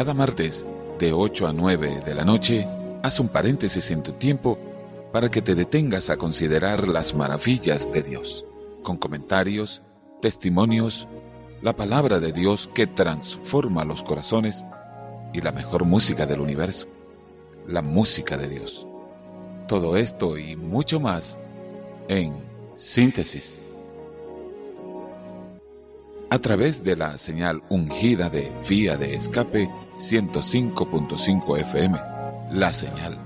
cada 0.00 0.14
martes, 0.14 0.64
de 0.98 1.12
8 1.12 1.46
a 1.46 1.52
9 1.52 2.04
de 2.06 2.14
la 2.14 2.24
noche, 2.24 2.66
haz 3.02 3.20
un 3.20 3.28
paréntesis 3.28 3.90
en 3.90 4.02
tu 4.02 4.12
tiempo 4.12 4.58
para 5.12 5.30
que 5.30 5.42
te 5.42 5.54
detengas 5.54 6.08
a 6.08 6.16
considerar 6.16 6.88
las 6.88 7.14
maravillas 7.14 7.92
de 7.92 8.02
Dios, 8.02 8.42
con 8.82 8.96
comentarios, 8.96 9.82
testimonios, 10.22 11.06
la 11.60 11.76
palabra 11.76 12.18
de 12.18 12.32
Dios 12.32 12.70
que 12.74 12.86
transforma 12.86 13.84
los 13.84 14.02
corazones 14.02 14.64
y 15.34 15.42
la 15.42 15.52
mejor 15.52 15.84
música 15.84 16.24
del 16.24 16.40
universo, 16.40 16.86
la 17.68 17.82
música 17.82 18.38
de 18.38 18.48
Dios. 18.48 18.86
Todo 19.68 19.96
esto 19.96 20.38
y 20.38 20.56
mucho 20.56 20.98
más 20.98 21.38
en 22.08 22.36
síntesis. 22.72 23.69
A 26.32 26.38
través 26.38 26.84
de 26.84 26.94
la 26.94 27.18
señal 27.18 27.60
ungida 27.70 28.30
de 28.30 28.52
vía 28.68 28.96
de 28.96 29.14
escape 29.16 29.68
105.5 29.96 31.58
FM, 31.58 31.98
la 32.52 32.72
señal. 32.72 33.18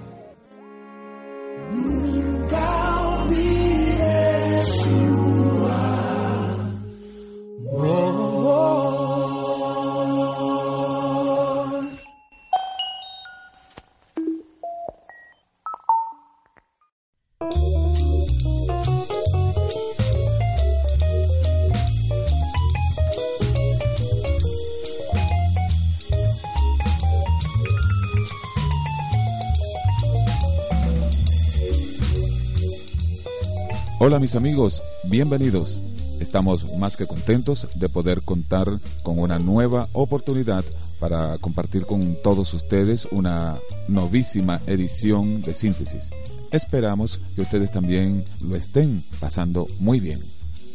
Hola 34.07 34.21
mis 34.21 34.37
amigos, 34.37 34.83
bienvenidos. 35.05 35.81
Estamos 36.21 36.71
más 36.77 36.95
que 36.99 37.07
contentos 37.07 37.67
de 37.75 37.89
poder 37.89 38.21
contar 38.21 38.69
con 39.03 39.19
una 39.19 39.39
nueva 39.39 39.89
oportunidad 39.95 40.63
para 41.01 41.39
compartir 41.39 41.87
con 41.87 42.15
todos 42.23 42.53
ustedes 42.53 43.09
una 43.13 43.57
novísima 43.89 44.61
edición 44.67 45.41
de 45.41 45.55
síntesis. 45.55 46.11
Esperamos 46.51 47.19
que 47.35 47.41
ustedes 47.41 47.73
también 47.73 48.25
lo 48.43 48.57
estén 48.57 49.03
pasando 49.21 49.67
muy 49.79 50.01
bien. 50.01 50.21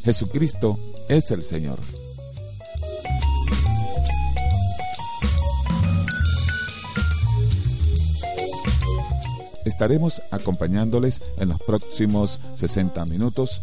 Jesucristo 0.03 0.79
es 1.07 1.29
el 1.29 1.43
Señor. 1.43 1.77
Estaremos 9.79 10.21
acompañándoles 10.29 11.21
en 11.37 11.47
los 11.47 11.61
próximos 11.61 12.41
60 12.53 13.05
minutos. 13.05 13.61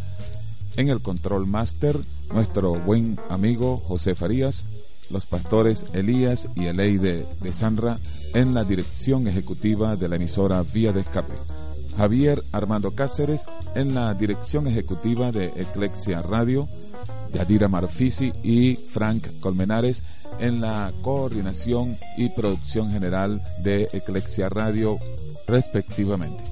En 0.79 0.89
el 0.89 1.03
control 1.03 1.47
master, 1.47 1.95
nuestro 2.33 2.73
buen 2.73 3.21
amigo 3.29 3.77
José 3.87 4.15
Farías, 4.15 4.65
los 5.11 5.27
pastores 5.27 5.85
Elías 5.93 6.49
y 6.55 6.69
Eleide 6.69 7.27
de 7.43 7.53
Sanra 7.53 7.99
en 8.33 8.55
la 8.55 8.65
dirección 8.65 9.29
ejecutiva 9.29 9.97
de 9.97 10.09
la 10.09 10.17
emisora 10.17 10.63
Vía 10.63 10.95
de 10.95 11.03
Escape. 11.03 11.35
Javier 11.99 12.43
Armando 12.51 12.93
Cáceres 12.93 13.45
en 13.75 13.95
la 13.95 14.15
dirección 14.15 14.67
ejecutiva 14.69 15.33
de 15.33 15.49
Eclexia 15.55 16.23
Radio, 16.23 16.67
Yadira 17.35 17.69
Marfisi 17.69 18.33
y 18.43 18.77
Frank 18.77 19.39
Colmenares 19.41 20.03
en 20.41 20.63
la 20.63 20.91
coordinación 21.03 21.99
y 22.17 22.31
producción 22.31 22.91
general 22.91 23.43
de 23.63 23.91
Eclexia 23.93 24.49
Radio 24.49 24.99
respectivamente. 25.47 26.45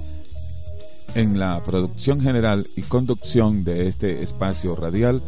En 1.15 1.39
la 1.39 1.63
producción 1.63 2.21
general 2.21 2.67
y 2.77 2.83
conducción 2.83 3.65
de 3.65 3.89
este 3.89 4.23
espacio 4.23 4.75
radial, 4.75 5.23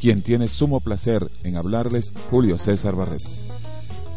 quien 0.00 0.22
tiene 0.22 0.48
sumo 0.48 0.80
placer 0.80 1.30
en 1.44 1.56
hablarles, 1.56 2.12
Julio 2.30 2.58
César 2.58 2.96
Barreto. 2.96 3.28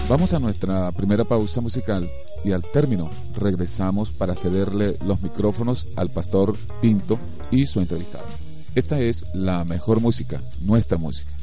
Vamos 0.07 0.35
a 0.35 0.39
nuestra 0.39 0.93
primera 0.93 1.25
pausa 1.25 1.63
musical 1.63 2.11
y 2.45 2.53
al 2.53 2.63
término 2.63 3.11
regresamos 3.35 4.11
para 4.11 4.35
cederle 4.35 4.99
los 5.07 5.23
micrófonos 5.23 5.89
al 5.97 6.11
pastor 6.11 6.55
Pinto 6.83 7.19
y 7.51 7.65
su 7.65 7.81
entrevistado. 7.81 8.27
Esta 8.75 9.01
es 9.01 9.25
la 9.33 9.65
mejor 9.65 10.01
música, 10.01 10.43
nuestra 10.61 10.99
música. 10.99 11.34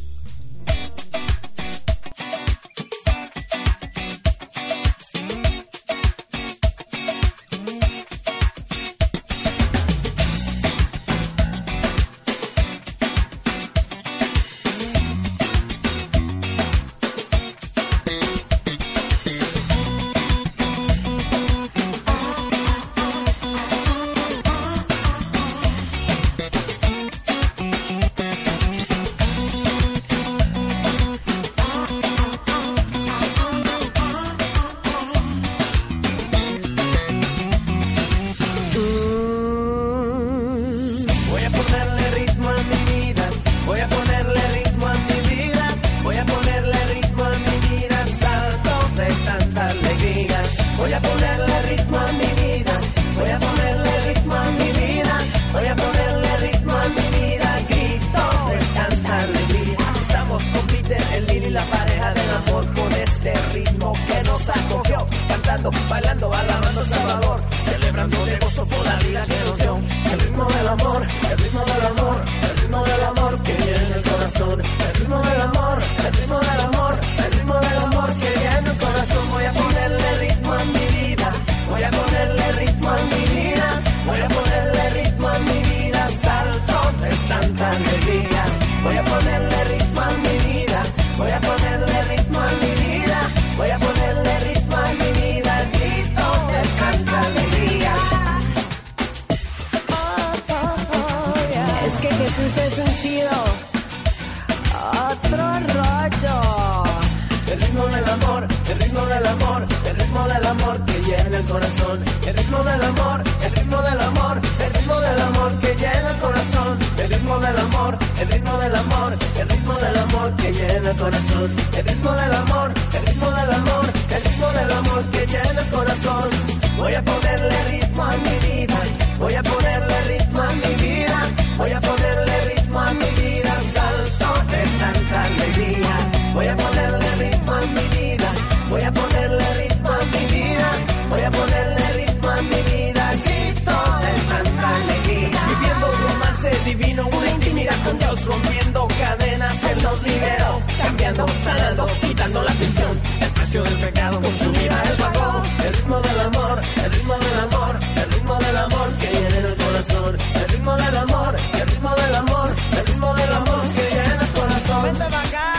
Voy 126.81 126.95
a 126.95 127.01
ponerle 127.03 127.63
ritmo 127.65 127.81
ritmo 127.81 128.03
a 128.03 128.17
mi 128.17 128.47
vida. 128.47 128.75
Voy 129.19 129.35
a 129.35 129.43
ponerle 129.43 130.01
ritmo 130.09 130.41
a 130.41 130.51
mi 130.51 130.73
vida. 130.83 131.29
Voy 131.57 131.71
a 131.71 131.79
ponerle 131.79 132.41
ritmo 132.49 132.79
a 132.79 132.93
mi 132.93 133.09
vida. 133.21 133.53
Salto 133.73 134.51
de 134.51 134.63
tanta 134.79 135.23
alegría. 135.23 136.33
Voy 136.33 136.47
a 136.47 136.55
ponerle 136.55 137.15
ritmo 137.15 137.51
a 137.53 137.61
mi 137.61 137.87
vida. 137.97 138.31
Voy 138.69 138.81
a 138.81 138.91
ponerle 138.91 139.53
ritmo 139.53 139.89
a 139.89 140.03
mi 140.05 140.25
vida. 140.35 140.69
Voy 141.09 141.21
a 141.21 141.31
ponerle 141.31 141.93
ritmo 141.93 142.29
a 142.29 142.41
mi 142.41 142.61
vida. 142.71 143.13
Grito 143.23 143.77
de 144.03 144.13
tanta 144.29 144.75
alegría. 144.75 145.41
Viviendo 145.49 145.87
un 145.93 146.01
romance 146.09 146.49
divino, 146.65 147.07
una 147.07 147.29
intimidad 147.29 147.83
con 147.85 147.99
Dios, 147.99 148.25
rompiendo 148.25 148.87
cadenas, 148.87 149.63
Él 149.63 149.83
nos 149.83 150.03
liberó. 150.03 150.70
Cambiando, 151.11 151.33
sanando, 151.43 151.85
quitando 152.01 152.41
la 152.41 152.51
prisión. 152.53 152.99
El 153.19 153.29
precio 153.31 153.63
del 153.63 153.77
pecado 153.79 154.21
con 154.21 154.37
su 154.37 154.51
vida 154.51 154.83
Él 154.85 154.97
pagó. 154.97 155.43
El 155.65 155.73
ritmo 155.73 155.99
del 155.99 156.19
amor, 156.21 156.61
el 156.83 156.91
ritmo 156.91 157.13
del 157.15 157.39
amor, 157.39 157.79
el 157.95 158.11
ritmo 158.11 158.35
del 158.35 158.57
amor 158.57 158.93
que 158.99 159.07
llena 159.07 159.47
el 159.47 159.55
corazón. 159.55 160.17
El 160.35 160.49
ritmo 160.49 160.75
del 160.77 160.97
amor, 160.97 161.35
el 161.53 161.67
ritmo 161.67 161.95
del 161.95 162.15
amor, 162.15 162.49
el 162.77 162.85
ritmo 162.87 163.13
del 163.13 163.33
amor 163.33 163.61
que 163.75 163.89
llena 163.89 164.21
el 164.21 164.29
corazón. 164.29 164.83
Vente 164.83 165.03
para 165.03 165.21
acá. 165.21 165.51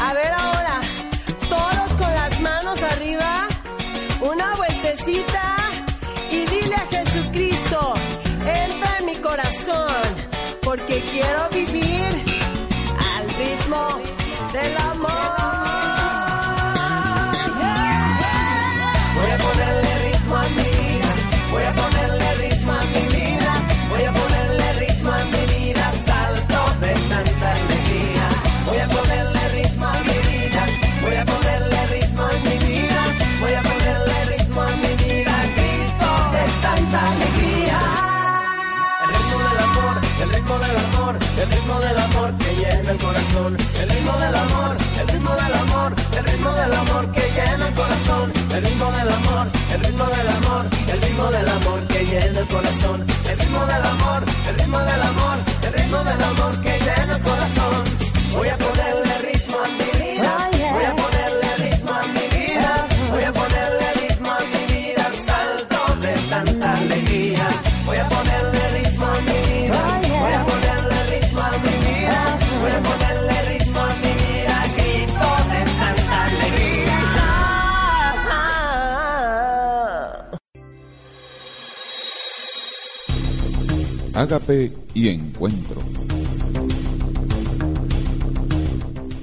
A 0.00 0.14
ver 0.14 0.32
ahora, 0.32 0.80
todos 1.48 1.90
con 1.96 2.12
las 2.12 2.40
manos 2.40 2.82
arriba, 2.82 3.46
una 4.20 4.54
vueltecita 4.56 5.61
El 43.80 43.88
ritmo 43.88 44.12
del 44.18 44.34
amor, 44.34 44.76
el 45.00 45.08
ritmo 45.08 45.30
del 45.30 45.54
amor, 45.54 45.94
el 46.16 46.24
ritmo 46.24 46.52
del 46.52 46.72
amor 46.72 47.10
que 47.12 47.30
llena 47.30 47.68
el 47.68 47.74
corazón. 47.74 48.32
El 48.54 48.62
ritmo 48.64 48.92
del 48.92 49.08
amor, 49.18 49.46
el 49.72 49.80
ritmo 49.84 50.04
del 50.06 50.28
amor, 50.28 50.64
el 50.92 51.02
ritmo 51.02 51.26
del 51.30 51.48
amor 51.48 51.86
que 51.88 52.04
llena 52.04 52.40
el 52.40 52.48
corazón. 52.48 53.06
El 53.30 53.38
ritmo 53.38 53.66
del 53.66 53.84
amor, 53.84 54.24
el 54.48 54.54
ritmo 54.58 54.78
del 54.78 55.02
amor, 55.02 55.36
el 55.66 55.72
ritmo 55.72 55.98
del 56.04 56.22
amor 56.22 56.41
Ágape 84.22 84.70
y 84.94 85.08
encuentro. 85.08 85.80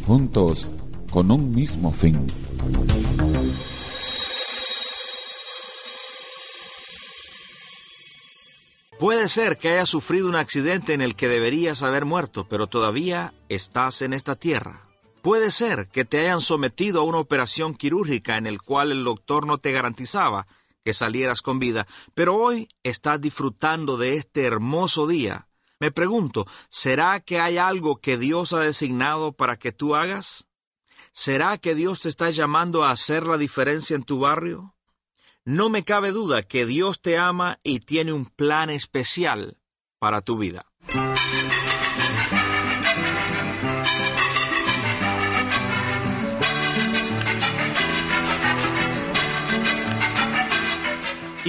Juntos 0.05 0.69
con 1.09 1.31
un 1.31 1.55
mismo 1.55 1.93
fin. 1.93 2.27
Puede 8.99 9.29
ser 9.29 9.57
que 9.57 9.69
hayas 9.69 9.87
sufrido 9.87 10.27
un 10.27 10.35
accidente 10.35 10.93
en 10.93 10.99
el 10.99 11.15
que 11.15 11.29
deberías 11.29 11.81
haber 11.81 12.03
muerto, 12.03 12.45
pero 12.49 12.67
todavía 12.67 13.33
estás 13.47 14.01
en 14.01 14.11
esta 14.11 14.35
tierra. 14.35 14.81
Puede 15.21 15.51
ser 15.51 15.87
que 15.87 16.03
te 16.03 16.19
hayan 16.19 16.41
sometido 16.41 16.99
a 16.99 17.05
una 17.05 17.19
operación 17.19 17.73
quirúrgica 17.73 18.37
en 18.37 18.47
el 18.47 18.61
cual 18.61 18.91
el 18.91 19.05
doctor 19.05 19.47
no 19.47 19.59
te 19.59 19.71
garantizaba 19.71 20.45
que 20.83 20.93
salieras 20.93 21.41
con 21.41 21.59
vida, 21.59 21.87
pero 22.13 22.35
hoy 22.35 22.67
estás 22.83 23.19
disfrutando 23.21 23.97
de 23.97 24.15
este 24.15 24.43
hermoso 24.43 25.07
día. 25.07 25.47
Me 25.79 25.91
pregunto, 25.91 26.45
¿será 26.69 27.19
que 27.19 27.39
hay 27.39 27.57
algo 27.57 27.97
que 27.97 28.17
Dios 28.17 28.53
ha 28.53 28.59
designado 28.59 29.33
para 29.33 29.57
que 29.57 29.71
tú 29.71 29.95
hagas? 29.95 30.47
¿Será 31.13 31.57
que 31.57 31.75
Dios 31.75 32.01
te 32.01 32.09
está 32.09 32.29
llamando 32.29 32.83
a 32.83 32.91
hacer 32.91 33.25
la 33.25 33.37
diferencia 33.37 33.95
en 33.95 34.03
tu 34.03 34.19
barrio? 34.19 34.75
No 35.45 35.69
me 35.69 35.83
cabe 35.83 36.11
duda 36.11 36.43
que 36.43 36.65
Dios 36.65 37.01
te 37.01 37.17
ama 37.17 37.59
y 37.63 37.79
tiene 37.79 38.11
un 38.11 38.25
plan 38.25 38.69
especial 38.69 39.57
para 39.97 40.21
tu 40.21 40.37
vida. 40.37 40.68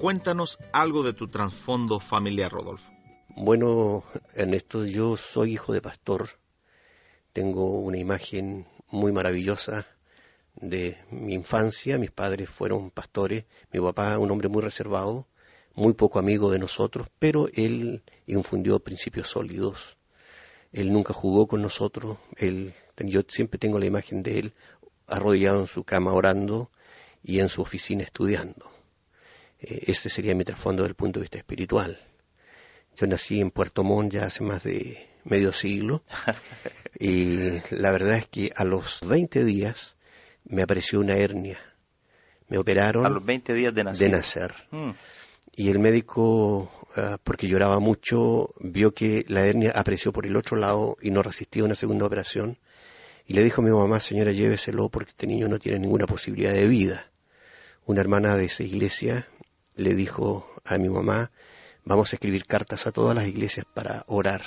Cuéntanos 0.00 0.58
algo 0.72 1.02
de 1.02 1.12
tu 1.12 1.28
trasfondo 1.28 2.00
familiar, 2.00 2.50
Rodolfo. 2.50 2.90
Bueno, 3.36 4.02
Ernesto, 4.34 4.86
yo 4.86 5.18
soy 5.18 5.52
hijo 5.52 5.74
de 5.74 5.82
pastor. 5.82 6.30
Tengo 7.34 7.80
una 7.80 7.98
imagen 7.98 8.66
muy 8.88 9.12
maravillosa 9.12 9.86
de 10.54 10.96
mi 11.10 11.34
infancia. 11.34 11.98
Mis 11.98 12.10
padres 12.10 12.48
fueron 12.48 12.90
pastores. 12.90 13.44
Mi 13.70 13.78
papá, 13.78 14.18
un 14.18 14.30
hombre 14.30 14.48
muy 14.48 14.62
reservado, 14.62 15.28
muy 15.74 15.92
poco 15.92 16.18
amigo 16.18 16.50
de 16.50 16.60
nosotros, 16.60 17.08
pero 17.18 17.50
él 17.52 18.02
infundió 18.26 18.80
principios 18.80 19.28
sólidos. 19.28 19.98
Él 20.72 20.94
nunca 20.94 21.12
jugó 21.12 21.46
con 21.46 21.60
nosotros. 21.60 22.16
Él, 22.38 22.72
yo 22.96 23.20
siempre 23.28 23.58
tengo 23.58 23.78
la 23.78 23.84
imagen 23.84 24.22
de 24.22 24.38
él 24.38 24.54
arrodillado 25.06 25.60
en 25.60 25.66
su 25.66 25.84
cama 25.84 26.12
orando 26.12 26.70
y 27.22 27.40
en 27.40 27.48
su 27.48 27.62
oficina 27.62 28.02
estudiando. 28.02 28.70
Eh, 29.60 29.84
ese 29.86 30.08
sería 30.08 30.34
mi 30.34 30.44
trasfondo 30.44 30.82
desde 30.82 30.90
el 30.90 30.96
punto 30.96 31.20
de 31.20 31.24
vista 31.24 31.38
espiritual. 31.38 31.98
Yo 32.96 33.06
nací 33.06 33.40
en 33.40 33.50
Puerto 33.50 33.82
Montt 33.82 34.12
ya 34.12 34.26
hace 34.26 34.44
más 34.44 34.62
de 34.62 35.08
medio 35.24 35.52
siglo 35.52 36.02
y 36.98 37.60
la 37.70 37.90
verdad 37.90 38.18
es 38.18 38.26
que 38.28 38.52
a 38.54 38.64
los 38.64 39.00
20 39.06 39.44
días 39.44 39.96
me 40.44 40.62
apareció 40.62 41.00
una 41.00 41.14
hernia. 41.16 41.58
Me 42.48 42.58
operaron 42.58 43.06
A 43.06 43.08
los 43.08 43.24
20 43.24 43.54
días 43.54 43.74
de 43.74 43.80
de 43.80 43.84
nacer. 43.84 44.10
nacer. 44.10 44.54
Mm. 44.70 44.90
Y 45.56 45.70
el 45.70 45.78
médico, 45.78 46.70
ah, 46.96 47.16
porque 47.22 47.48
lloraba 47.48 47.78
mucho, 47.78 48.48
vio 48.60 48.92
que 48.92 49.24
la 49.28 49.46
hernia 49.46 49.72
apareció 49.74 50.12
por 50.12 50.26
el 50.26 50.36
otro 50.36 50.56
lado 50.56 50.96
y 51.00 51.10
no 51.10 51.22
resistía 51.22 51.64
una 51.64 51.74
segunda 51.76 52.04
operación. 52.06 52.58
Y 53.26 53.34
le 53.34 53.42
dijo 53.42 53.62
a 53.62 53.64
mi 53.64 53.70
mamá, 53.70 54.00
señora, 54.00 54.32
lléveselo 54.32 54.88
porque 54.90 55.10
este 55.10 55.26
niño 55.26 55.48
no 55.48 55.58
tiene 55.58 55.78
ninguna 55.78 56.06
posibilidad 56.06 56.52
de 56.52 56.68
vida. 56.68 57.10
Una 57.86 58.00
hermana 58.00 58.36
de 58.36 58.46
esa 58.46 58.62
iglesia 58.62 59.26
le 59.76 59.94
dijo 59.94 60.46
a 60.64 60.76
mi 60.78 60.88
mamá, 60.88 61.30
vamos 61.84 62.12
a 62.12 62.16
escribir 62.16 62.44
cartas 62.46 62.86
a 62.86 62.92
todas 62.92 63.14
las 63.14 63.26
iglesias 63.26 63.66
para 63.72 64.04
orar. 64.08 64.42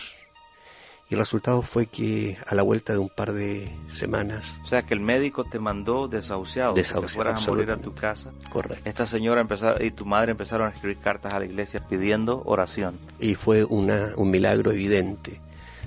Y 1.10 1.14
el 1.14 1.20
resultado 1.20 1.62
fue 1.62 1.86
que 1.86 2.38
a 2.46 2.54
la 2.54 2.64
vuelta 2.64 2.92
de 2.94 3.00
un 3.00 3.08
par 3.10 3.32
de 3.32 3.72
semanas, 3.88 4.60
O 4.64 4.68
sea 4.68 4.82
que 4.82 4.94
el 4.94 5.00
médico 5.00 5.46
te 5.46 5.58
mandó 5.58 6.08
desahuciado, 6.10 6.74
que 6.74 6.82
Desahuciado, 6.82 7.14
fueras 7.24 7.48
a 7.48 7.50
morir 7.50 7.72
a 7.72 7.78
tu 7.78 7.96
casa. 7.96 8.32
correcto. 8.52 8.88
Esta 8.90 9.06
señora 9.06 9.40
empezó, 9.42 9.82
y 9.82 9.92
tu 9.92 10.06
madre 10.06 10.32
empezaron 10.32 10.68
a 10.68 10.72
escribir 10.72 10.98
cartas 10.98 11.34
a 11.34 11.40
la 11.40 11.46
iglesia 11.46 11.80
pidiendo 11.88 12.44
oración. 12.46 13.00
y 13.20 13.36
fue 13.36 13.64
una, 13.64 14.12
un 14.18 14.30
milagro 14.30 14.72
evidente. 14.72 15.40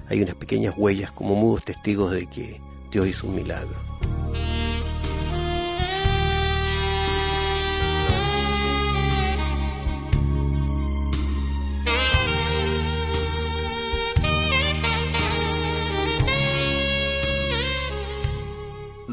hay 0.08 0.22
unas 0.22 0.36
pequeñas 0.36 0.74
huellas 0.76 1.12
como 1.12 1.34
mudos 1.34 1.64
testigos 1.64 2.12
de 2.12 2.26
que 2.26 2.58
Dios 2.90 3.06
hizo 3.06 3.26
un 3.28 3.36
milagro. 3.36 3.76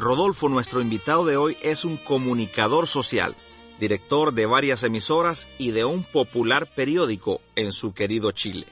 Rodolfo, 0.07 0.47
nuestro 0.47 0.79
invitado 0.79 1.25
de 1.25 1.37
hoy, 1.37 1.57
es 1.61 1.83
un 1.83 1.97
comunicador 1.97 2.87
social, 2.87 3.35
director 3.79 4.33
de 4.33 4.45
varias 4.45 4.83
emisoras 4.83 5.47
y 5.57 5.71
de 5.71 5.85
un 5.85 6.03
popular 6.03 6.73
periódico 6.73 7.41
en 7.55 7.71
su 7.71 7.93
querido 7.93 8.31
Chile. 8.31 8.67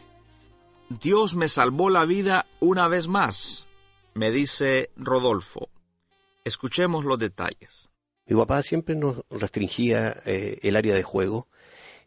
Dios 0.90 1.36
me 1.36 1.48
salvó 1.48 1.90
la 1.90 2.06
vida 2.06 2.46
una 2.60 2.88
vez 2.88 3.08
más, 3.08 3.68
me 4.16 4.32
dice 4.32 4.90
Rodolfo. 4.96 5.70
Escuchemos 6.46 7.04
los 7.06 7.20
detalles. 7.20 7.90
Mi 8.28 8.36
papá 8.36 8.64
siempre 8.64 8.96
nos 8.96 9.18
restringía 9.30 10.16
eh, 10.26 10.58
el 10.64 10.76
área 10.78 10.96
de 10.96 11.04
juego 11.04 11.48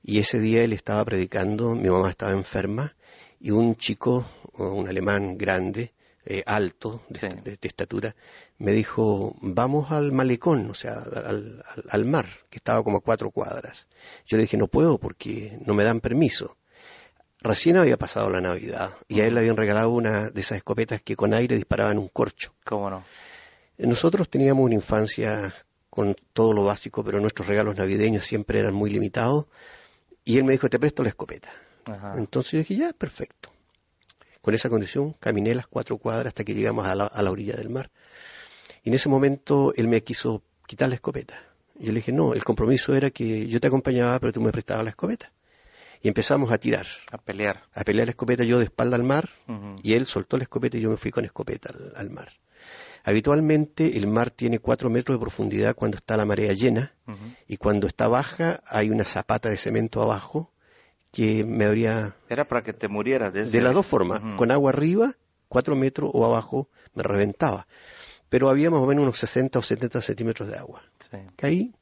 y 0.02 0.18
ese 0.18 0.40
día 0.40 0.64
él 0.64 0.72
estaba 0.72 1.04
predicando, 1.04 1.74
mi 1.74 1.90
mamá 1.90 2.10
estaba 2.10 2.32
enferma 2.32 2.96
y 3.40 3.50
un 3.50 3.76
chico, 3.76 4.26
un 4.54 4.88
alemán 4.88 5.36
grande, 5.36 5.92
eh, 6.24 6.42
alto, 6.46 7.02
de, 7.08 7.20
Sí. 7.20 7.28
de- 7.44 7.56
de 7.56 7.68
estatura, 7.68 8.16
me 8.58 8.72
dijo, 8.72 9.36
vamos 9.40 9.92
al 9.92 10.10
malecón, 10.12 10.70
o 10.70 10.74
sea, 10.74 10.94
al, 10.98 11.62
al- 11.64 11.84
al 11.88 12.04
mar, 12.04 12.26
que 12.50 12.58
estaba 12.58 12.82
como 12.82 12.98
a 12.98 13.00
cuatro 13.02 13.30
cuadras. 13.30 13.86
Yo 14.26 14.36
le 14.38 14.44
dije, 14.44 14.56
no 14.56 14.66
puedo 14.66 14.98
porque 14.98 15.58
no 15.66 15.74
me 15.74 15.84
dan 15.84 16.00
permiso. 16.00 16.56
Recién 17.40 17.76
había 17.76 17.96
pasado 17.96 18.30
la 18.30 18.40
Navidad 18.40 18.94
y 19.06 19.20
a 19.20 19.26
él 19.26 19.34
le 19.34 19.40
habían 19.40 19.56
regalado 19.56 19.90
una 19.90 20.28
de 20.30 20.40
esas 20.40 20.56
escopetas 20.58 21.00
que 21.02 21.14
con 21.14 21.34
aire 21.34 21.54
disparaban 21.54 21.98
un 21.98 22.08
corcho. 22.08 22.52
¿Cómo 22.64 22.90
no? 22.90 23.04
Nosotros 23.78 24.28
teníamos 24.28 24.64
una 24.64 24.74
infancia 24.74 25.54
con 25.88 26.16
todo 26.32 26.52
lo 26.52 26.64
básico, 26.64 27.04
pero 27.04 27.20
nuestros 27.20 27.46
regalos 27.46 27.76
navideños 27.76 28.24
siempre 28.24 28.58
eran 28.58 28.74
muy 28.74 28.90
limitados. 28.90 29.46
Y 30.24 30.38
él 30.38 30.44
me 30.44 30.52
dijo, 30.52 30.68
te 30.68 30.80
presto 30.80 31.02
la 31.02 31.10
escopeta. 31.10 31.48
Entonces 32.16 32.52
yo 32.52 32.58
dije, 32.58 32.76
ya, 32.76 32.92
perfecto. 32.92 33.50
Con 34.42 34.54
esa 34.54 34.68
condición 34.68 35.14
caminé 35.14 35.54
las 35.54 35.68
cuatro 35.68 35.96
cuadras 35.96 36.28
hasta 36.28 36.44
que 36.44 36.54
llegamos 36.54 36.86
a 36.86 36.94
la, 36.94 37.06
a 37.06 37.22
la 37.22 37.30
orilla 37.30 37.54
del 37.54 37.70
mar. 37.70 37.90
Y 38.82 38.90
en 38.90 38.94
ese 38.94 39.08
momento 39.08 39.72
él 39.76 39.88
me 39.88 40.02
quiso 40.02 40.42
quitar 40.66 40.88
la 40.88 40.96
escopeta. 40.96 41.40
Y 41.78 41.86
yo 41.86 41.92
le 41.92 42.00
dije, 42.00 42.12
no, 42.12 42.34
el 42.34 42.44
compromiso 42.44 42.94
era 42.94 43.10
que 43.10 43.46
yo 43.46 43.60
te 43.60 43.68
acompañaba, 43.68 44.18
pero 44.18 44.32
tú 44.32 44.40
me 44.40 44.50
prestabas 44.50 44.84
la 44.84 44.90
escopeta. 44.90 45.32
Y 46.02 46.08
empezamos 46.08 46.52
a 46.52 46.58
tirar, 46.58 46.86
A 47.10 47.18
pelear. 47.18 47.62
a 47.72 47.82
pelear 47.84 48.06
la 48.06 48.10
escopeta 48.10 48.44
yo 48.44 48.58
de 48.58 48.64
espalda 48.64 48.96
al 48.96 49.02
mar, 49.04 49.28
y 49.82 49.94
él 49.94 50.06
soltó 50.06 50.36
la 50.36 50.44
escopeta 50.44 50.76
y 50.76 50.80
yo 50.80 50.90
me 50.90 50.96
fui 50.96 51.10
con 51.10 51.24
escopeta 51.24 51.70
al, 51.70 51.92
al 51.96 52.10
mar. 52.10 52.28
Habitualmente 53.04 53.96
el 53.96 54.06
mar 54.06 54.30
tiene 54.30 54.58
cuatro 54.58 54.90
metros 54.90 55.16
de 55.16 55.20
profundidad 55.20 55.74
cuando 55.74 55.96
está 55.96 56.16
la 56.16 56.24
marea 56.26 56.52
llena 56.52 56.92
y 57.46 57.56
cuando 57.56 57.86
está 57.86 58.06
baja 58.08 58.60
hay 58.66 58.90
una 58.90 59.04
zapata 59.04 59.48
de 59.48 59.56
cemento 59.56 60.02
abajo 60.02 60.52
que 61.10 61.44
me 61.44 61.64
habría 61.64 62.14
Era 62.28 62.44
para 62.44 62.60
que 62.62 62.72
te 62.74 62.86
murieras 62.88 63.32
de, 63.32 63.42
ese- 63.42 63.52
de 63.52 63.62
las 63.62 63.72
dos 63.72 63.86
formas, 63.86 64.20
con 64.36 64.50
agua 64.50 64.70
arriba, 64.72 65.14
cuatro 65.48 65.74
metros 65.74 66.10
o 66.12 66.26
abajo 66.26 66.68
me 66.94 67.02
reventaba. 67.02 67.66
Pero 68.28 68.50
había 68.50 68.70
más 68.70 68.80
o 68.80 68.86
menos 68.86 69.04
unos 69.04 69.18
60 69.18 69.58
o 69.58 69.62
70 69.62 70.02
centímetros 70.02 70.48
de 70.50 70.58
agua. 70.58 70.82
Sí, 71.10 71.16
Ahí 71.42 71.74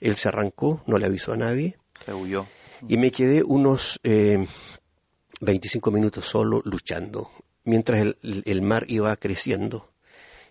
él 0.00 0.16
se 0.16 0.28
arrancó, 0.28 0.82
no 0.86 0.98
le 0.98 1.06
avisó 1.06 1.32
a 1.32 1.36
nadie 1.38 1.78
se 2.04 2.12
huyó. 2.12 2.46
Y 2.88 2.96
me 2.96 3.10
quedé 3.10 3.42
unos 3.42 3.98
eh, 4.02 4.46
25 5.40 5.90
minutos 5.90 6.24
solo 6.24 6.62
luchando, 6.64 7.30
mientras 7.64 8.00
el, 8.22 8.62
mar 8.62 8.84
iba 8.88 9.16
creciendo. 9.16 9.90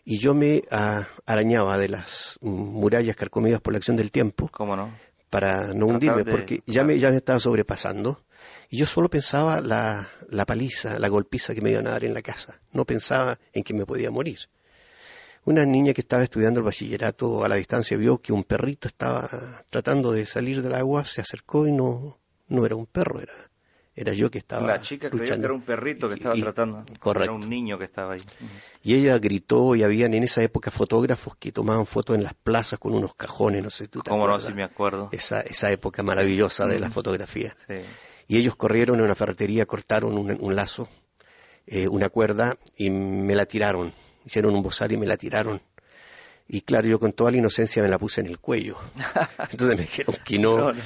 Y 0.06 0.20
yo 0.20 0.34
me 0.34 0.64
ah, 0.70 1.08
arañaba 1.26 1.78
de 1.78 1.90
las 1.90 2.38
murallas 2.42 3.16
carcomidas 3.16 3.62
por 3.62 3.74
la 3.74 3.78
acción 3.78 3.96
del 3.96 4.12
tiempo 4.12 4.50
¿Cómo 4.52 4.76
no? 4.76 4.92
para 5.30 5.74
no 5.74 5.88
hundirme, 5.88 6.24
de- 6.24 6.32
porque 6.32 6.62
ya 6.68 6.84
me, 6.84 7.00
ya 7.00 7.10
me 7.10 7.18
estaba 7.18 7.40
sobrepasando. 7.40 8.24
Y 8.70 8.78
yo 8.78 8.86
solo 8.86 9.10
pensaba 9.10 9.62
la, 9.62 10.10
la 10.30 10.46
paliza, 10.46 11.00
la 11.00 11.08
golpiza 11.08 11.56
que 11.56 11.62
me 11.62 11.72
iban 11.72 11.88
a 11.88 11.92
dar 11.92 12.04
en 12.04 12.14
la 12.14 12.22
casa. 12.22 12.60
No 12.72 12.86
pensaba 12.86 13.40
en 13.54 13.64
que 13.64 13.74
me 13.74 13.86
podía 13.86 14.12
morir. 14.12 14.40
Una 15.46 15.66
niña 15.66 15.94
que 15.94 16.02
estaba 16.02 16.24
estudiando 16.24 16.60
el 16.60 16.66
bachillerato 16.66 17.44
a 17.44 17.50
la 17.50 17.56
distancia 17.56 17.98
vio 17.98 18.20
que 18.20 18.32
un 18.32 18.44
perrito 18.44 18.88
estaba 18.88 19.30
tratando 19.70 20.12
de 20.12 20.26
salir 20.26 20.62
del 20.62 20.74
agua, 20.74 21.04
se 21.06 21.22
acercó 21.22 21.68
y 21.68 21.72
no, 21.72 22.18
no 22.48 22.66
era 22.66 22.76
un 22.76 22.86
perro, 22.86 23.20
era, 23.22 23.34
era 23.96 24.14
yo 24.14 24.30
que 24.32 24.40
estaba 24.40 24.68
La 24.68 24.82
chica 24.82 25.10
luchando. 25.10 25.42
que 25.42 25.46
era 25.46 25.54
un 25.54 25.62
perrito 25.62 26.08
que 26.10 26.16
estaba 26.16 26.36
y- 26.36 26.42
tratando. 26.42 26.86
correcto. 27.00 27.24
Era 27.24 27.32
un 27.44 27.50
niño 27.50 27.78
que 27.78 27.86
estaba 27.86 28.14
ahí. 28.14 28.22
Y 28.82 28.96
ella 28.96 29.18
gritó 29.20 29.76
y 29.76 29.84
habían 29.84 30.14
en 30.14 30.24
esa 30.24 30.44
época 30.44 30.72
fotógrafos 30.72 31.36
que 31.38 31.52
tomaban 31.52 31.86
fotos 31.86 32.16
en 32.16 32.24
las 32.24 32.34
plazas 32.34 32.80
con 32.80 32.94
unos 32.94 33.16
cajones, 33.16 33.64
no 33.64 33.70
sé, 33.70 33.88
tú 33.88 34.02
te 34.02 34.10
¿Cómo 34.10 34.28
no? 34.28 34.40
Sí 34.40 34.54
me 34.54 34.64
acuerdo. 34.64 35.10
esa, 35.12 35.42
esa 35.42 35.72
época 35.72 36.04
maravillosa 36.04 36.68
de 36.68 36.80
la 36.80 36.90
fotografía. 36.90 37.56
Sí. 37.68 37.76
Y 38.28 38.38
ellos 38.38 38.56
corrieron 38.56 38.98
en 39.00 39.06
una 39.06 39.16
ferretería, 39.16 39.66
cortaron 39.66 40.18
un, 40.18 40.38
un 40.40 40.56
lazo, 40.56 40.88
eh, 41.68 41.88
una 41.88 42.10
cuerda 42.10 42.58
y 42.78 42.90
me 42.90 43.36
la 43.36 43.46
tiraron. 43.46 43.94
Hicieron 44.26 44.56
un 44.56 44.62
bozal 44.64 44.92
y 44.94 44.98
me 44.98 45.06
la 45.06 45.18
tiraron. 45.18 45.62
Y 46.48 46.62
claro, 46.62 46.88
yo 46.88 47.00
con 47.00 47.14
toda 47.14 47.32
la 47.32 47.38
inocencia 47.38 47.82
me 47.82 47.88
la 47.90 47.98
puse 47.98 48.20
en 48.22 48.28
el 48.28 48.38
cuello. 48.38 48.78
Entonces 49.52 49.78
me 49.78 49.84
dijeron 49.84 50.16
que 50.26 50.38
no. 50.40 50.58
No, 50.58 50.74
no. 50.74 50.84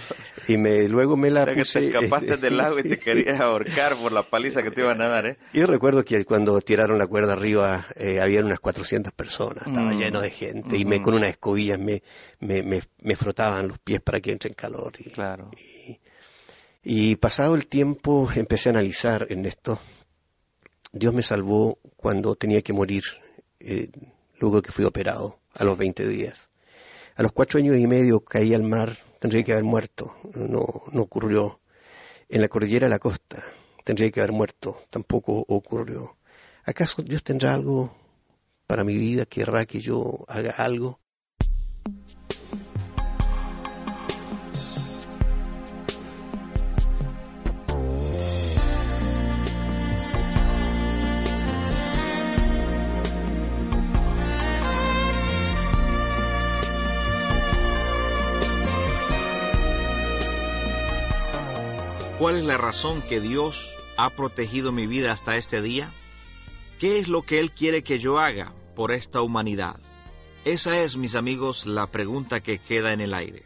Y 0.48 0.56
me, 0.58 0.88
luego 0.88 1.18
me 1.18 1.30
la 1.32 1.42
O 1.42 1.46
sea 1.46 1.54
que 1.56 1.62
puse. 1.62 1.80
te 1.82 1.88
escapaste 1.88 2.34
este, 2.36 2.46
del 2.46 2.58
lago 2.58 2.80
y 2.80 2.84
te 2.84 3.00
querías 3.00 3.40
ahorcar 3.42 3.96
por 3.98 4.12
la 4.12 4.24
paliza 4.24 4.62
que 4.62 4.72
te 4.72 4.82
iban 4.82 5.02
a 5.02 5.08
dar, 5.08 5.26
¿eh? 5.26 5.38
Y 5.54 5.64
recuerdo 5.64 6.06
que 6.06 6.24
cuando 6.26 6.62
tiraron 6.62 6.98
la 7.00 7.08
cuerda 7.08 7.34
arriba, 7.34 7.88
eh, 7.96 8.20
habían 8.22 8.46
unas 8.46 8.60
400 8.60 9.12
personas, 9.14 9.66
estaba 9.68 9.92
Mm. 9.94 9.98
lleno 10.00 10.22
de 10.22 10.30
gente, 10.30 10.78
y 10.78 10.86
me 10.86 10.98
Ujú. 10.98 11.06
con 11.06 11.14
unas 11.16 11.32
escobillas 11.32 11.80
me, 11.80 12.04
me, 12.40 12.62
me, 12.64 12.82
me 13.02 13.16
frotaban 13.16 13.68
los 13.68 13.80
pies 13.80 14.00
para 14.00 14.20
que 14.22 14.32
entre 14.32 14.50
en 14.50 14.56
calor. 14.56 14.94
Y, 15.00 15.10
Claro. 15.10 15.50
y, 15.58 16.00
y 16.84 17.16
pasado 17.18 17.56
el 17.56 17.68
tiempo 17.68 18.30
empecé 18.36 18.70
a 18.70 18.74
analizar 18.74 19.26
en 19.32 19.46
esto. 19.46 19.82
Dios 20.94 21.14
me 21.14 21.24
salvó 21.24 21.80
cuando 21.98 22.36
tenía 22.36 22.62
que 22.62 22.74
morir, 22.74 23.04
eh, 23.60 23.90
luego 24.40 24.62
que 24.62 24.72
fui 24.72 24.86
operado, 24.86 25.40
a 25.58 25.64
los 25.64 25.78
20 25.78 26.08
días. 26.08 26.50
A 27.16 27.24
los 27.24 27.32
cuatro 27.32 27.60
años 27.60 27.78
y 27.78 27.88
medio 27.88 28.20
caí 28.20 28.54
al 28.54 28.64
mar, 28.64 28.98
tendría 29.20 29.44
que 29.44 29.52
haber 29.52 29.64
muerto, 29.64 30.16
no, 30.36 30.66
no 30.92 31.02
ocurrió. 31.02 31.60
En 32.30 32.42
la 32.42 32.48
cordillera 32.48 32.86
de 32.86 32.92
la 32.92 33.00
costa, 33.00 33.44
tendría 33.84 34.12
que 34.12 34.20
haber 34.20 34.34
muerto, 34.34 34.84
tampoco 34.90 35.46
ocurrió. 35.48 36.18
¿Acaso 36.64 37.02
Dios 37.02 37.24
tendrá 37.24 37.54
algo 37.54 37.96
para 38.68 38.84
mi 38.84 38.98
vida? 38.98 39.26
¿Querrá 39.26 39.66
que 39.66 39.80
yo 39.80 40.26
haga 40.28 40.52
algo? 40.52 41.00
¿Cuál 62.38 62.46
es 62.46 62.54
la 62.54 62.58
razón 62.58 63.02
que 63.02 63.20
Dios 63.20 63.76
ha 63.98 64.12
protegido 64.12 64.72
mi 64.72 64.86
vida 64.86 65.12
hasta 65.12 65.38
este 65.38 65.60
día? 65.60 65.90
¿Qué 66.80 67.00
es 67.00 67.08
lo 67.08 67.24
que 67.24 67.40
Él 67.40 67.52
quiere 67.52 67.82
que 67.82 67.98
yo 67.98 68.20
haga 68.20 68.54
por 68.76 68.92
esta 68.92 69.24
humanidad? 69.24 69.80
Esa 70.46 70.84
es, 70.84 70.98
mis 70.98 71.16
amigos, 71.16 71.66
la 71.66 71.88
pregunta 71.88 72.42
que 72.42 72.60
queda 72.60 72.94
en 72.94 73.02
el 73.02 73.16
aire. 73.16 73.44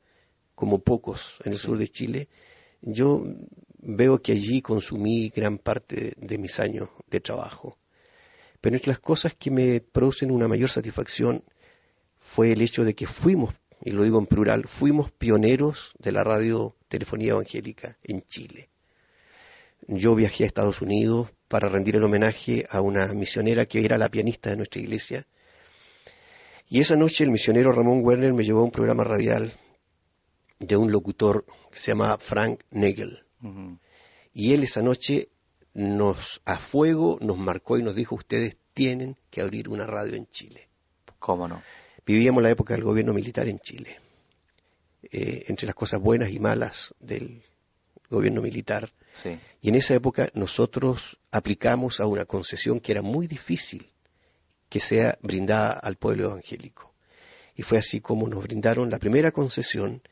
como 0.54 0.80
pocos 0.80 1.36
en 1.44 1.52
el 1.52 1.58
sur 1.58 1.78
de 1.78 1.88
Chile, 1.88 2.28
yo 2.82 3.24
veo 3.80 4.20
que 4.20 4.32
allí 4.32 4.60
consumí 4.60 5.30
gran 5.34 5.58
parte 5.58 6.14
de 6.16 6.38
mis 6.38 6.58
años 6.60 6.88
de 7.10 7.20
trabajo. 7.20 7.78
Pero 8.60 8.76
entre 8.76 8.90
las 8.90 9.00
cosas 9.00 9.34
que 9.34 9.50
me 9.50 9.80
producen 9.80 10.30
una 10.30 10.48
mayor 10.48 10.70
satisfacción 10.70 11.44
fue 12.18 12.52
el 12.52 12.62
hecho 12.62 12.84
de 12.84 12.94
que 12.94 13.06
fuimos, 13.06 13.54
y 13.82 13.90
lo 13.90 14.02
digo 14.02 14.18
en 14.18 14.26
plural, 14.26 14.66
fuimos 14.66 15.10
pioneros 15.12 15.92
de 15.98 16.12
la 16.12 16.24
radio 16.24 16.76
telefonía 16.88 17.32
evangélica 17.32 17.98
en 18.02 18.22
Chile. 18.22 18.70
Yo 19.86 20.14
viajé 20.14 20.44
a 20.44 20.46
Estados 20.48 20.82
Unidos 20.82 21.30
para 21.46 21.68
rendir 21.68 21.96
el 21.96 22.04
homenaje 22.04 22.66
a 22.68 22.80
una 22.80 23.06
misionera 23.14 23.66
que 23.66 23.84
era 23.84 23.96
la 23.96 24.10
pianista 24.10 24.50
de 24.50 24.56
nuestra 24.56 24.80
iglesia. 24.80 25.26
Y 26.68 26.80
esa 26.80 26.96
noche 26.96 27.24
el 27.24 27.30
misionero 27.30 27.72
Ramón 27.72 28.04
Werner 28.04 28.34
me 28.34 28.44
llevó 28.44 28.60
a 28.60 28.64
un 28.64 28.70
programa 28.70 29.04
radial 29.04 29.52
de 30.58 30.76
un 30.76 30.90
locutor 30.92 31.46
que 31.70 31.78
se 31.78 31.92
llama 31.92 32.18
Frank 32.18 32.62
Nagel. 32.70 33.24
Ujú. 33.42 33.78
Y 34.34 34.52
él 34.52 34.64
esa 34.64 34.82
noche 34.82 35.30
nos 35.78 36.42
a 36.44 36.58
fuego 36.58 37.18
nos 37.20 37.38
marcó 37.38 37.78
y 37.78 37.84
nos 37.84 37.94
dijo 37.94 38.16
ustedes 38.16 38.56
tienen 38.74 39.16
que 39.30 39.40
abrir 39.40 39.68
una 39.68 39.86
radio 39.86 40.16
en 40.16 40.26
Chile. 40.26 40.68
¿Cómo 41.20 41.46
no? 41.46 41.62
Vivíamos 42.04 42.42
la 42.42 42.50
época 42.50 42.74
del 42.74 42.82
gobierno 42.82 43.14
militar 43.14 43.46
en 43.46 43.60
Chile. 43.60 44.00
Eh, 45.04 45.44
entre 45.46 45.66
las 45.66 45.76
cosas 45.76 46.00
buenas 46.00 46.30
y 46.30 46.40
malas 46.40 46.96
del 46.98 47.44
gobierno 48.10 48.42
militar. 48.42 48.92
Sí. 49.22 49.38
Y 49.62 49.68
en 49.68 49.76
esa 49.76 49.94
época 49.94 50.30
nosotros 50.34 51.20
aplicamos 51.30 52.00
a 52.00 52.06
una 52.06 52.24
concesión 52.24 52.80
que 52.80 52.90
era 52.90 53.02
muy 53.02 53.28
difícil 53.28 53.92
que 54.68 54.80
sea 54.80 55.16
brindada 55.22 55.74
al 55.74 55.94
pueblo 55.94 56.24
evangélico. 56.24 56.92
Y 57.54 57.62
fue 57.62 57.78
así 57.78 58.00
como 58.00 58.28
nos 58.28 58.42
brindaron 58.42 58.90
la 58.90 58.98
primera 58.98 59.30
concesión 59.30 60.02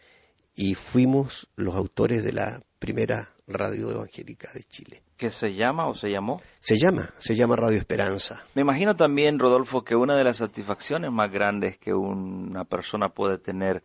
y 0.55 0.77
fuimos 0.77 1.49
los 1.57 1.75
autores 1.75 2.23
de 2.23 2.33
la 2.33 2.63
primera 2.79 3.36
radio 3.47 3.91
evangélica 3.91 4.51
de 4.53 4.65
Chile. 4.65 5.03
¿Qué 5.17 5.31
se 5.31 5.55
llama 5.55 5.87
o 5.87 5.95
se 5.95 6.11
llamó? 6.11 6.41
Se 6.61 6.77
llama, 6.77 7.11
se 7.19 7.35
llama 7.37 7.57
Radio 7.57 7.79
Esperanza. 7.79 8.43
Me 8.55 8.63
imagino 8.63 8.97
también, 8.97 9.39
Rodolfo, 9.39 9.85
que 9.85 9.95
una 9.95 10.17
de 10.17 10.25
las 10.25 10.39
satisfacciones 10.39 11.11
más 11.13 11.31
grandes 11.31 11.79
que 11.79 11.95
una 11.95 12.65
persona 12.65 13.09
puede 13.09 13.39
tener 13.39 13.83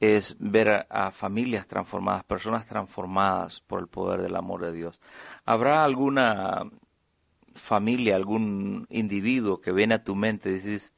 es 0.00 0.36
ver 0.38 0.70
a, 0.70 0.86
a 0.88 1.10
familias 1.10 1.66
transformadas, 1.66 2.24
personas 2.24 2.66
transformadas 2.66 3.60
por 3.66 3.80
el 3.80 3.88
poder 3.88 4.22
del 4.22 4.36
amor 4.36 4.62
de 4.62 4.72
Dios. 4.72 5.00
¿Habrá 5.44 5.84
alguna 5.84 6.62
familia, 7.54 8.16
algún 8.16 8.86
individuo 8.90 9.60
que 9.60 9.72
viene 9.72 9.94
a 9.94 10.02
tu 10.02 10.14
mente 10.16 10.50
y 10.50 10.54
dices, 10.54 10.94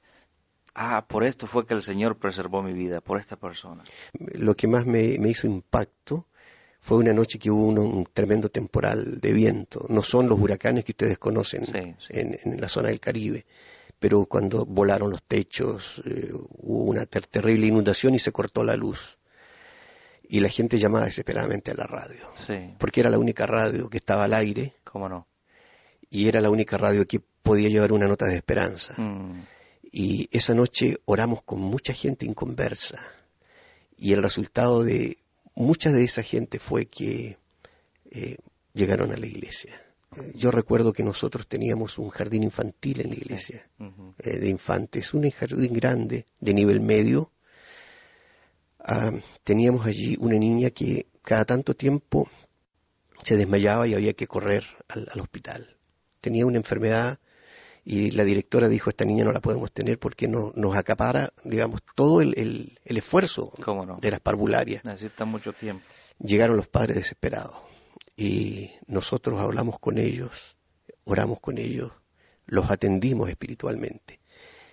ah, 0.75 1.07
por 1.07 1.25
esto 1.25 1.47
fue 1.47 1.67
que 1.67 1.75
el 1.75 1.83
Señor 1.83 2.19
preservó 2.19 2.63
mi 2.63 2.73
vida, 2.73 3.01
por 3.01 3.19
esta 3.19 3.37
persona? 3.37 3.85
Lo 4.15 4.55
que 4.55 4.69
más 4.69 4.87
me, 4.87 5.19
me 5.19 5.29
hizo 5.29 5.47
impacto 5.47 6.27
fue 6.87 6.99
una 6.99 7.13
noche 7.13 7.39
que 7.41 7.51
hubo 7.51 7.67
un, 7.67 7.79
un 7.79 8.07
tremendo 8.13 8.49
temporal 8.49 9.19
de 9.21 9.33
viento. 9.33 9.87
No 9.89 10.03
son 10.03 10.29
los 10.29 10.39
huracanes 10.39 10.85
que 10.85 10.93
ustedes 10.93 11.19
conocen 11.19 11.65
Sí, 11.67 11.73
sí. 11.99 12.07
En, 12.11 12.39
en 12.45 12.61
la 12.61 12.69
zona 12.69 12.89
del 12.91 13.01
Caribe, 13.01 13.45
pero 13.99 14.27
cuando 14.27 14.65
volaron 14.65 15.11
los 15.11 15.23
techos, 15.25 16.01
eh, 16.07 16.31
hubo 16.33 16.85
una 16.85 17.05
ter- 17.07 17.27
terrible 17.27 17.67
inundación 17.67 18.15
y 18.15 18.21
se 18.21 18.31
cortó 18.31 18.63
la 18.63 18.77
luz. 18.77 19.19
Y 20.29 20.39
la 20.41 20.49
gente 20.49 20.79
llamaba 20.79 21.07
desesperadamente 21.07 21.71
a 21.73 21.75
la 21.75 21.85
radio, 21.89 22.21
Sí, 22.35 22.75
porque 22.79 23.01
era 23.01 23.11
la 23.11 23.19
única 23.19 23.47
radio 23.47 23.89
que 23.89 23.97
estaba 23.99 24.25
al 24.25 24.35
aire 24.35 24.75
cómo 24.85 25.09
no. 25.09 25.27
y 26.11 26.29
era 26.29 26.41
la 26.41 26.51
única 26.51 26.77
radio 26.79 27.05
que 27.07 27.21
podía 27.43 27.69
llevar 27.69 27.93
una 27.93 28.07
nota 28.07 28.27
de 28.27 28.37
esperanza. 28.37 28.95
Mm, 28.97 29.43
Y 29.91 30.29
esa 30.31 30.55
noche 30.55 30.99
oramos 31.07 31.43
con 31.43 31.61
mucha 31.61 31.93
gente 31.95 32.27
inconversa. 32.27 32.99
Y 33.97 34.13
el 34.13 34.23
resultado 34.23 34.83
de 34.85 35.19
mucha 35.57 35.91
de 35.91 36.05
esa 36.05 36.23
gente 36.23 36.59
fue 36.59 36.87
que 36.87 37.39
eh, 38.11 38.37
llegaron 38.75 39.11
a 39.13 39.17
la 39.17 39.27
iglesia. 39.27 39.75
Eh, 40.17 40.33
Yo 40.37 40.51
recuerdo 40.51 40.93
que 40.93 41.03
nosotros 41.03 41.49
teníamos 41.49 41.99
un 41.99 42.11
jardín 42.11 42.45
infantil 42.45 43.01
en 43.01 43.11
la 43.11 43.17
iglesia, 43.17 43.69
eh, 44.19 44.39
de 44.39 44.49
infantes, 44.49 45.13
un 45.15 45.29
jardín 45.31 45.73
grande, 45.73 46.27
de 46.41 46.55
nivel 46.55 46.81
medio. 46.81 47.33
Ah, 48.79 49.13
teníamos 49.43 49.85
allí 49.87 50.17
una 50.21 50.39
niña 50.39 50.71
que 50.71 51.07
cada 51.23 51.45
tanto 51.45 51.75
tiempo 51.75 52.31
se 53.25 53.37
desmayaba 53.37 53.89
y 53.89 53.95
había 53.95 54.13
que 54.13 54.29
correr 54.29 54.65
al, 54.89 55.09
al 55.11 55.21
hospital. 55.21 55.77
Tenía 56.21 56.47
una 56.47 56.59
enfermedad 56.59 57.19
y 57.89 58.11
la 58.11 58.25
directora 58.25 58.67
dijo, 58.69 58.91
esta 58.91 59.05
niña 59.05 59.25
no 59.25 59.31
la 59.33 59.41
podemos 59.41 59.71
tener 59.73 59.99
porque 60.01 60.27
no, 60.27 60.53
nos 60.57 60.77
acapara, 60.77 61.33
digamos, 61.45 61.81
todo 61.95 62.21
el, 62.21 62.35
el- 62.37 62.79
el 62.85 62.97
esfuerzo 62.97 63.53
de 64.01 64.11
las 64.11 64.19
parvularias. 64.21 64.85
Necesita 64.85 65.25
mucho 65.25 65.53
tiempo. 65.53 65.85
Llegaron 66.19 66.57
los 66.57 66.67
padres 66.67 66.97
desesperados 66.97 67.55
y 68.17 68.71
nosotros 68.89 69.39
hablamos 69.41 69.79
con 69.79 69.99
ellos, 69.99 70.57
oramos 71.05 71.39
con 71.41 71.59
ellos, 71.59 71.93
los 72.47 72.71
atendimos 72.71 73.29
espiritualmente. 73.29 74.19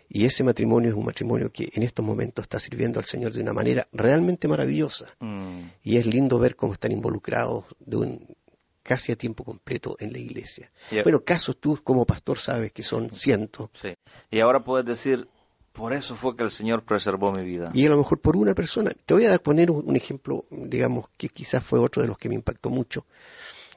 Y 0.10 0.26
ese 0.26 0.44
matrimonio 0.44 0.90
es 0.90 0.96
un 0.96 1.06
matrimonio 1.06 1.52
que 1.52 1.70
en 1.74 1.84
estos 1.84 2.06
momentos 2.06 2.44
está 2.44 2.60
sirviendo 2.60 3.00
al 3.00 3.06
Señor 3.06 3.32
de 3.34 3.42
una 3.42 3.54
manera 3.54 3.88
realmente 3.92 4.48
maravillosa. 4.48 5.06
Mm, 5.20 5.60
Y 5.84 5.98
es 5.98 6.06
lindo 6.06 6.40
ver 6.40 6.56
cómo 6.56 6.74
están 6.74 6.92
involucrados 6.92 7.66
de 7.80 7.98
un 7.98 8.36
casi 8.84 9.12
a 9.12 9.16
tiempo 9.16 9.44
completo 9.44 9.96
en 10.00 10.12
la 10.12 10.20
iglesia. 10.20 10.70
Y- 10.92 11.02
Bueno, 11.02 11.22
casos 11.24 11.58
tú 11.58 11.80
como 11.84 12.06
pastor 12.06 12.38
sabes 12.38 12.72
que 12.72 12.84
son 12.84 13.10
cientos. 13.12 13.70
sí. 13.74 13.96
Y 14.30 14.42
ahora 14.42 14.64
puedes 14.64 14.86
decir, 14.86 15.28
por 15.72 15.94
eso 15.94 16.16
fue 16.16 16.36
que 16.36 16.44
el 16.44 16.52
Señor 16.52 16.84
preservó 16.84 17.32
mi 17.32 17.44
vida. 17.44 17.72
Y 17.74 17.86
a 17.86 17.90
lo 17.90 17.98
mejor 17.98 18.20
por 18.20 18.38
una 18.38 18.54
persona. 18.54 18.92
Te 19.06 19.14
voy 19.14 19.26
a 19.26 19.38
poner 19.40 19.72
un, 19.72 19.96
ejemplo, 19.96 20.46
digamos, 20.52 21.08
que 21.18 21.30
quizás 21.30 21.64
fue 21.64 21.80
otro 21.80 22.02
de 22.02 22.08
los 22.08 22.18
que 22.18 22.30
me 22.30 22.36
impactó 22.36 22.70
mucho. 22.70 23.06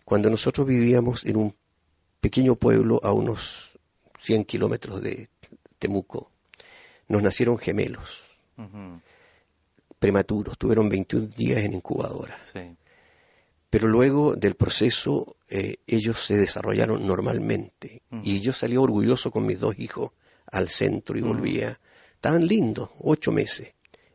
Cuando 0.05 0.29
nosotros 0.29 0.66
vivíamos 0.66 1.25
en 1.25 1.37
un 1.37 1.55
pequeño 2.21 2.55
pueblo 2.57 3.01
a 3.03 3.12
unos 3.12 3.71
100 4.21 4.45
kilómetros 4.45 5.01
de 5.01 5.29
Temuco, 5.79 6.31
nos 7.09 7.23
nacieron 7.23 7.57
gemelos, 7.59 8.23
prematuros, 9.99 10.59
tuvieron 10.59 10.88
21 10.88 11.29
días 11.29 11.59
en 11.64 11.75
incubadora. 11.75 12.38
Sí. 12.53 12.77
Pero 13.70 13.88
luego 13.88 14.37
del 14.37 14.55
proceso 14.55 15.37
eh, 15.48 15.76
ellos 15.87 16.24
se 16.24 16.37
desarrollaron 16.37 17.07
normalmente 17.07 18.02
y 18.22 18.40
yo 18.40 18.52
salí 18.52 18.76
orgulloso 18.76 19.31
con 19.31 19.44
mis 19.46 19.59
dos 19.61 19.79
hijos 19.79 20.11
al 20.50 20.68
centro 20.68 21.18
y 21.18 21.22
volvía. 21.22 21.79
Estaban 22.14 22.46
lindos, 22.46 22.90
ocho 23.00 23.33
meses. 23.33 23.72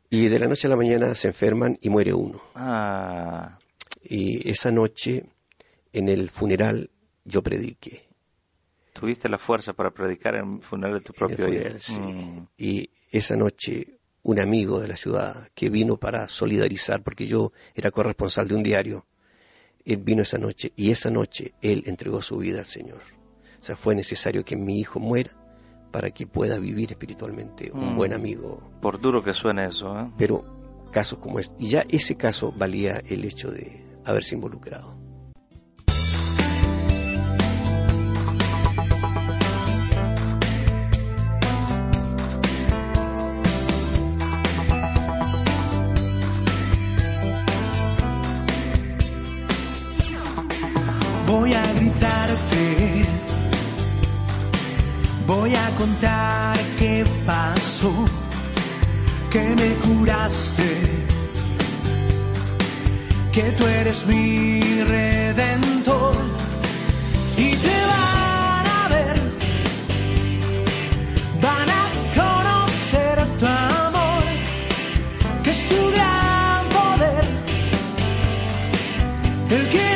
Y 0.10 0.28
de 0.28 0.40
la 0.40 0.48
noche 0.48 0.68
a 0.68 0.70
la 0.70 0.76
mañana 0.76 1.16
se 1.16 1.28
enferman 1.30 1.78
y 1.82 1.90
muere 1.90 2.14
uno. 2.14 2.42
Ah, 2.56 3.58
Y 4.04 4.50
esa 4.50 4.72
noche 4.72 5.26
en 5.94 6.10
el 6.10 6.30
funeral 6.30 6.90
yo 7.26 7.42
prediqué. 7.42 8.04
tuviste 8.94 9.30
la 9.30 9.38
fuerza 9.38 9.74
para 9.74 9.92
predicar 9.92 10.36
en 10.36 10.56
el 10.56 10.62
funeral 10.64 11.00
de 11.00 11.06
tu 11.06 11.14
propio 11.14 11.46
funeral, 11.46 11.72
hijo. 11.72 11.80
sí. 11.80 11.98
Mm, 12.00 12.48
Y 12.58 12.90
esa 13.12 13.36
noche 13.36 14.00
un 14.24 14.40
amigo 14.40 14.80
de 14.80 14.88
la 14.88 14.96
ciudad 14.98 15.50
que 15.56 15.70
vino 15.70 15.98
para 15.98 16.28
solidarizar, 16.30 17.02
porque 17.04 17.26
yo 17.28 17.52
era 17.76 17.90
corresponsal 17.92 18.48
de 18.48 18.56
un 18.56 18.64
diario, 18.64 19.06
él 19.86 19.98
vino 19.98 20.22
esa 20.22 20.38
noche 20.38 20.72
y 20.76 20.92
esa 20.92 21.10
noche 21.12 21.54
él 21.62 21.84
entregó 21.86 22.22
su 22.22 22.38
vida 22.38 22.60
al 22.60 22.66
Señor. 22.66 23.02
O 23.60 23.64
sea, 23.64 23.76
fue 23.76 23.96
necesario 23.96 24.44
que 24.44 24.56
mi 24.56 24.80
hijo 24.80 25.00
muera 25.00 25.32
para 25.92 26.10
que 26.12 26.26
pueda 26.26 26.58
vivir 26.58 26.92
espiritualmente 26.92 27.72
un 27.72 27.94
Mm. 27.94 27.98
buen 27.98 28.14
amigo. 28.14 28.72
por 28.82 29.00
duro 29.02 29.24
que 29.24 29.34
suene 29.34 29.66
eso, 29.68 30.00
¿eh? 30.00 30.10
Pero 30.18 30.46
casos 30.92 31.20
como 31.20 31.40
este, 31.40 31.54
y 31.60 31.70
ya 31.70 31.86
ese 31.90 32.16
caso 32.16 32.54
valía 32.58 33.02
el 33.10 33.24
hecho 33.26 33.52
de 33.52 33.86
haberse 34.06 34.36
involucrado. 34.36 34.98
Voy 51.32 51.54
a 51.54 51.64
gritarte, 51.76 53.06
voy 55.26 55.56
a 55.56 55.70
contar 55.78 56.60
qué 56.78 57.06
pasó, 57.26 57.94
que 59.32 59.40
me 59.40 59.70
curaste, 59.86 60.70
que 63.32 63.44
tú 63.54 63.66
eres 63.66 64.06
mi 64.08 64.84
redentor. 64.84 66.16
Y 67.38 67.56
te 67.56 67.78
van 67.92 68.66
a 68.82 68.88
ver, 68.90 69.18
van 71.42 71.70
a 71.82 71.84
conocer 72.20 73.26
tu 73.40 73.46
amor, 73.46 74.24
que 75.44 75.52
es 75.52 75.66
tu 75.70 75.92
gran 75.96 76.68
poder, 76.76 77.26
el 79.50 79.70
que 79.70 79.91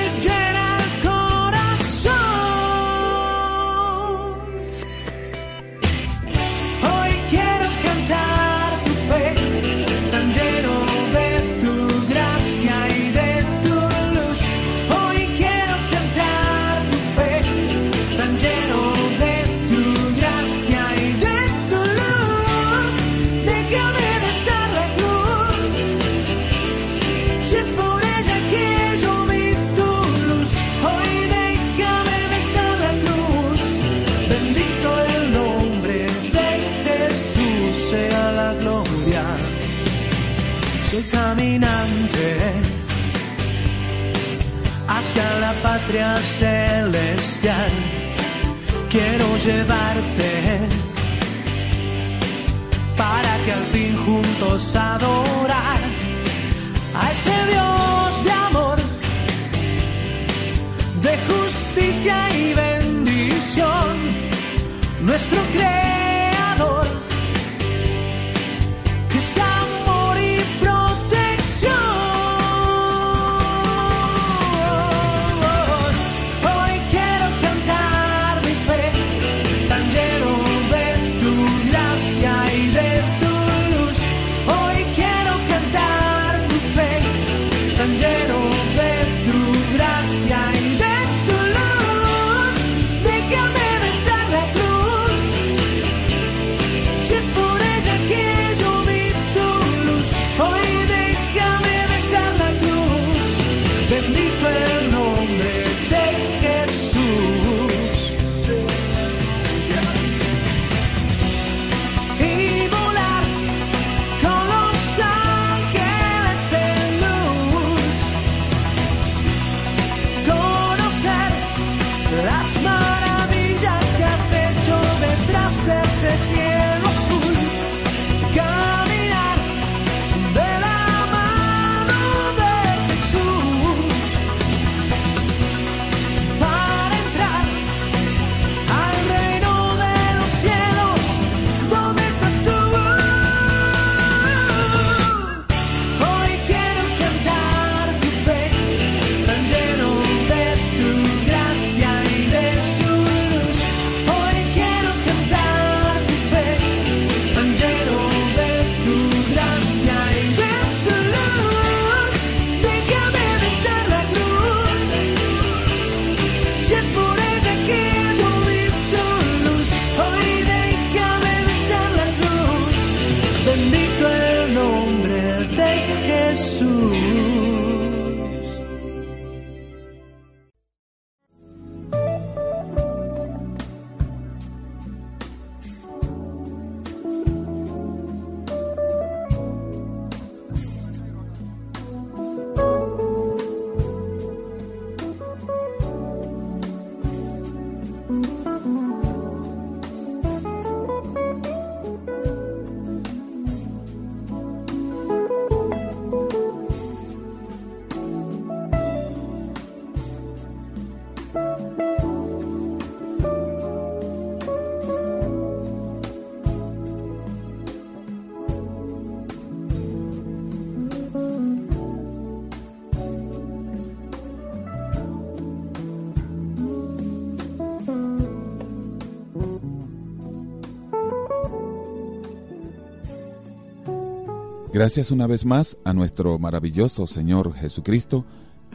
Gracias 234.76 235.10
una 235.10 235.26
vez 235.26 235.46
más 235.46 235.78
a 235.86 235.94
nuestro 235.94 236.38
maravilloso 236.38 237.08
Señor 237.08 237.54
Jesucristo, 237.54 238.26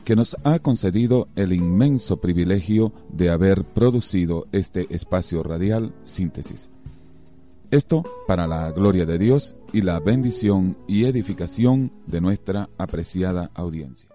que 0.02 0.16
nos 0.16 0.34
ha 0.44 0.58
concedido 0.58 1.28
el 1.36 1.52
inmenso 1.52 2.22
privilegio 2.22 2.94
de 3.10 3.28
haber 3.28 3.64
producido 3.64 4.46
este 4.50 4.86
espacio 4.88 5.42
radial 5.42 5.92
Síntesis. 6.04 6.70
Esto 7.70 8.02
para 8.26 8.46
la 8.46 8.70
gloria 8.70 9.04
de 9.04 9.18
Dios 9.18 9.56
y 9.74 9.82
la 9.82 10.00
bendición 10.00 10.78
y 10.88 11.04
edificación 11.04 11.92
de 12.06 12.22
nuestra 12.22 12.70
apreciada 12.78 13.50
audiencia. 13.52 14.08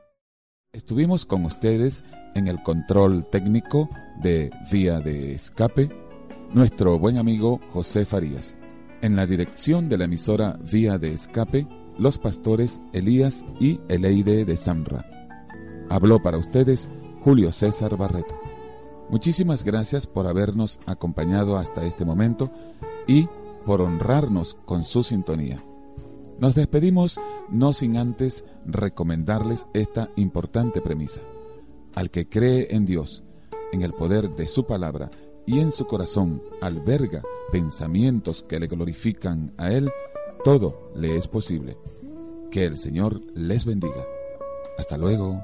Estuvimos 0.73 1.27
con 1.27 1.45
ustedes 1.45 2.03
en 2.33 2.47
el 2.47 2.63
control 2.63 3.29
técnico 3.29 3.91
de 4.23 4.49
Vía 4.71 5.01
de 5.01 5.35
Escape, 5.35 5.91
nuestro 6.51 6.97
buen 6.97 7.19
amigo 7.19 7.61
José 7.71 8.07
Farías 8.07 8.57
en 9.05 9.15
la 9.15 9.27
dirección 9.27 9.87
de 9.87 9.99
la 9.99 10.05
emisora 10.05 10.57
Vía 10.71 10.97
de 10.97 11.13
Escape, 11.13 11.67
los 11.99 12.17
pastores 12.17 12.81
Elías 12.91 13.45
y 13.59 13.79
Eleide 13.87 14.45
de 14.45 14.57
Samra. 14.57 15.05
Habló 15.89 16.23
para 16.23 16.39
ustedes 16.39 16.89
Julio 17.23 17.51
César 17.51 17.97
Barreto. 17.97 18.35
Muchísimas 19.09 19.63
gracias 19.63 20.07
por 20.07 20.25
habernos 20.25 20.79
acompañado 20.87 21.57
hasta 21.57 21.85
este 21.85 22.03
momento 22.03 22.51
y 23.05 23.29
por 23.63 23.81
honrarnos 23.81 24.57
con 24.65 24.83
su 24.83 25.03
sintonía. 25.03 25.63
Nos 26.39 26.55
despedimos 26.55 27.19
no 27.49 27.73
sin 27.73 27.97
antes 27.97 28.43
recomendarles 28.65 29.67
esta 29.75 30.09
importante 30.15 30.81
premisa. 30.81 31.21
Al 31.93 32.09
que 32.09 32.27
cree 32.27 32.75
en 32.75 32.85
Dios, 32.85 33.23
en 33.71 33.83
el 33.83 33.93
poder 33.93 34.35
de 34.35 34.47
su 34.47 34.65
palabra 34.65 35.11
y 35.45 35.59
en 35.59 35.71
su 35.71 35.85
corazón 35.85 36.41
alberga 36.61 37.21
pensamientos 37.51 38.43
que 38.43 38.59
le 38.59 38.67
glorifican 38.67 39.53
a 39.57 39.71
Él, 39.71 39.89
todo 40.43 40.91
le 40.95 41.17
es 41.17 41.27
posible. 41.27 41.77
Que 42.51 42.65
el 42.65 42.77
Señor 42.77 43.21
les 43.33 43.65
bendiga. 43.65 44.05
Hasta 44.77 44.97
luego. 44.97 45.41